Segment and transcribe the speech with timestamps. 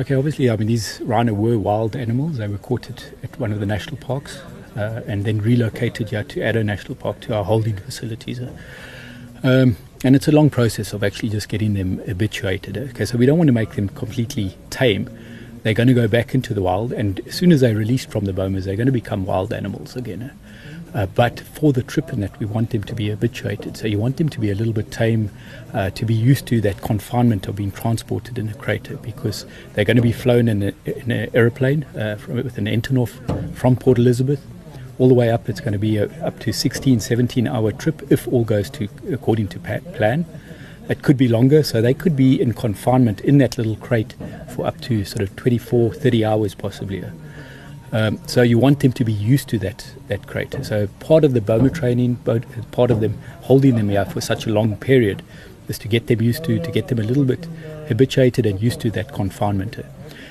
[0.00, 2.38] Okay, obviously, I mean, these rhino were wild animals.
[2.38, 4.40] They were caught at, at one of the national parks
[4.74, 8.40] uh, and then relocated here to Addo National Park to our holding facilities.
[9.42, 12.78] Um, and it's a long process of actually just getting them habituated.
[12.78, 15.10] Okay, so we don't want to make them completely tame.
[15.62, 18.24] They're going to go back into the wild, and as soon as they're released from
[18.24, 20.32] the bomas, they're going to become wild animals again.
[20.94, 23.76] Uh, but for the trip and that, we want them to be habituated.
[23.76, 25.30] So you want them to be a little bit tame,
[25.72, 29.86] uh, to be used to that confinement of being transported in a crater because they're
[29.86, 33.76] going to be flown in, a, in an aeroplane uh, from, with an Antonov from
[33.76, 34.44] Port Elizabeth
[34.98, 35.48] all the way up.
[35.48, 38.88] It's going to be a, up to 16, 17 hour trip if all goes to
[39.10, 40.26] according to plan.
[40.88, 44.14] It could be longer, so they could be in confinement in that little crate
[44.54, 47.04] for up to sort of 24, 30 hours possibly.
[47.92, 50.56] Um, so you want them to be used to that that crate.
[50.62, 52.16] So part of the BOMA training,
[52.70, 55.22] part of them holding them here for such a long period,
[55.68, 57.46] is to get them used to, to get them a little bit
[57.88, 59.78] habituated and used to that confinement.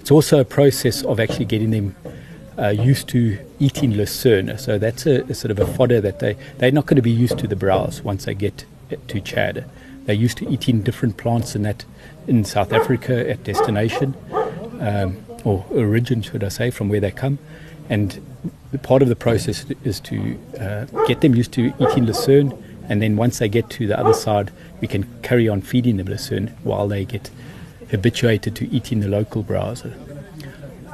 [0.00, 1.94] It's also a process of actually getting them
[2.58, 4.56] uh, used to eating lucerne.
[4.58, 7.10] So that's a, a, sort of a fodder that they they're not going to be
[7.10, 8.64] used to the browse once they get
[9.08, 9.64] to Chad.
[10.04, 11.84] They're used to eating different plants in that
[12.26, 14.14] in South Africa at destination.
[14.80, 17.38] Um, or origin, should I say, from where they come.
[17.88, 18.24] And
[18.82, 22.52] part of the process is to uh, get them used to eating lucerne,
[22.88, 26.06] and then once they get to the other side, we can carry on feeding them
[26.06, 27.30] lucerne while they get
[27.90, 29.94] habituated to eating the local browser.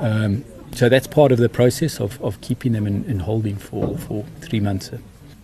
[0.00, 3.96] Um, so that's part of the process of, of keeping them in, in holding for,
[3.98, 4.90] for three months.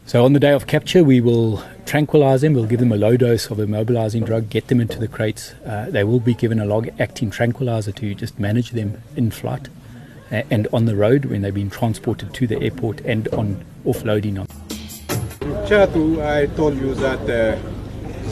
[0.06, 2.52] So on the day of capture, we will tranquilize them.
[2.52, 5.54] We'll give them a low dose of a mobilizing drug, get them into the crates.
[5.64, 9.70] Uh, they will be given a long-acting tranquilizer to just manage them in flight
[10.30, 14.46] uh, and on the road when they've been transported to the airport and on offloading.
[15.66, 17.56] Chatu, I told you that uh,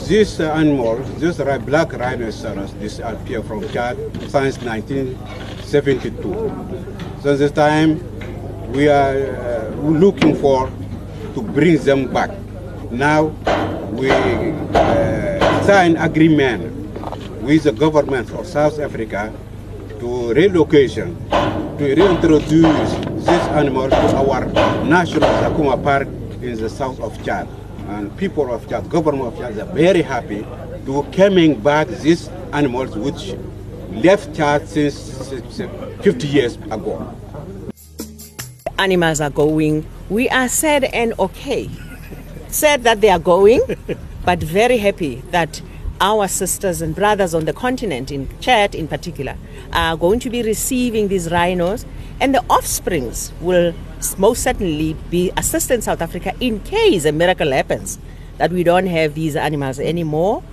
[0.07, 3.97] this animal, this black rhinoceros, disappeared from Chad
[4.29, 6.55] since 1972.
[7.23, 7.99] So this time
[8.73, 10.69] we are uh, looking for
[11.33, 12.31] to bring them back.
[12.91, 13.33] Now
[13.91, 16.73] we uh, sign agreement
[17.41, 19.33] with the government of South Africa
[19.99, 22.91] to relocation, to reintroduce
[23.25, 24.45] these animals to our
[24.85, 26.07] national Zakouma Park
[26.41, 27.47] in the south of Chad.
[27.87, 30.45] And people of Chad, government of Chad, are very happy
[30.85, 33.35] to coming back these animals which
[34.03, 35.29] left Chad since
[36.01, 37.15] 50 years ago
[38.83, 39.85] animals are going.
[40.09, 41.69] We are sad and okay.
[42.49, 43.61] Sad that they are going,
[44.25, 45.61] but very happy that
[46.01, 49.37] our sisters and brothers on the continent, in Chad in particular,
[49.71, 51.85] are going to be receiving these rhinos,
[52.19, 53.73] and the offsprings will
[54.17, 57.97] most certainly be assisting South Africa in case a miracle happens
[58.37, 60.43] that we don't have these animals anymore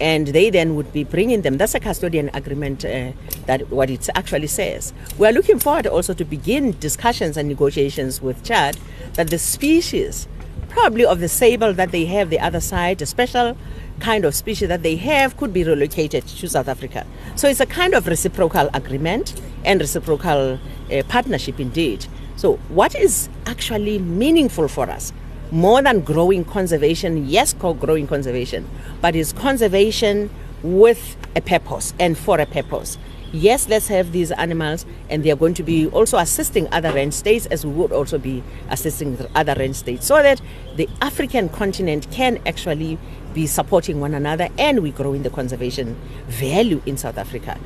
[0.00, 1.58] and they then would be bringing them.
[1.58, 3.12] That's a custodian agreement uh,
[3.46, 4.92] that what it actually says.
[5.18, 8.78] We are looking forward also to begin discussions and negotiations with Chad
[9.14, 10.28] that the species,
[10.68, 13.56] probably of the sable that they have the other side, a special
[14.00, 17.04] kind of species that they have, could be relocated to South Africa.
[17.34, 20.60] So it's a kind of reciprocal agreement and reciprocal
[20.92, 22.06] uh, partnership indeed.
[22.36, 25.12] So what is actually meaningful for us?
[25.50, 28.68] More than growing conservation, yes, called growing conservation,
[29.00, 30.30] but it's conservation
[30.62, 32.98] with a purpose and for a purpose.
[33.30, 37.12] Yes, let's have these animals, and they are going to be also assisting other range
[37.12, 40.40] states as we would also be assisting other range states, so that
[40.76, 42.98] the African continent can actually
[43.34, 45.94] be supporting one another and we grow in the conservation
[46.26, 47.58] value in South Africa.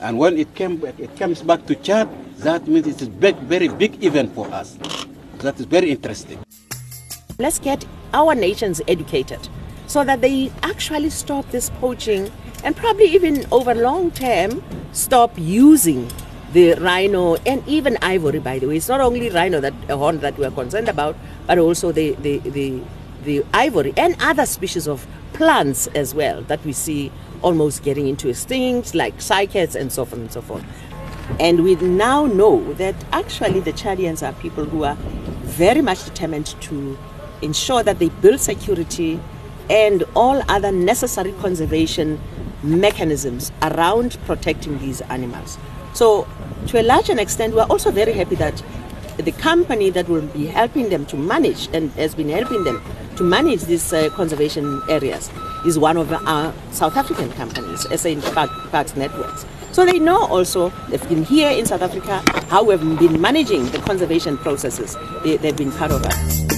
[0.00, 2.08] And when it, came, it comes back to Chad,
[2.38, 4.78] that means it's a big, very big event for us.
[5.42, 6.38] That is very interesting.
[7.38, 9.48] Let's get our nations educated
[9.88, 12.30] so that they actually stop this poaching
[12.62, 16.08] and probably even over long term stop using
[16.52, 20.20] the rhino and even ivory by the way it's not only rhino that a horn
[20.20, 21.16] that we're concerned about
[21.46, 22.80] but also the, the, the,
[23.24, 28.28] the ivory and other species of plants as well that we see almost getting into
[28.28, 30.64] extinct like cycads and so on and so forth
[31.40, 34.96] and we now know that actually the Chadians are people who are
[35.52, 36.98] very much determined to
[37.42, 39.20] ensure that they build security
[39.70, 42.20] and all other necessary conservation
[42.62, 45.58] mechanisms around protecting these animals.
[45.94, 46.26] So,
[46.68, 48.62] to a large extent, we are also very happy that
[49.18, 52.82] the company that will be helping them to manage and has been helping them
[53.16, 55.30] to manage these uh, conservation areas
[55.66, 58.14] is one of our South African companies, SA
[58.70, 59.44] Parks Networks.
[59.72, 63.78] So they know also, they've been here in South Africa, how we've been managing the
[63.78, 64.98] conservation processes.
[65.24, 66.51] They, they've been part of that.